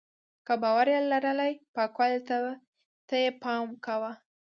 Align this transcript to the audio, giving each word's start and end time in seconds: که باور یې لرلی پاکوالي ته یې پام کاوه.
که 0.45 0.53
باور 0.63 0.87
یې 0.93 0.99
لرلی 1.11 1.53
پاکوالي 1.75 2.19
ته 3.09 3.15
یې 3.23 3.31
پام 3.43 3.65
کاوه. 3.85 4.11